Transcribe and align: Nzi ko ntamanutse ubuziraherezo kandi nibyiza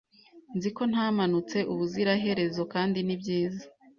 Nzi 0.55 0.69
ko 0.77 0.81
ntamanutse 0.91 1.57
ubuziraherezo 1.71 2.61
kandi 2.73 2.99
nibyiza 3.05 3.63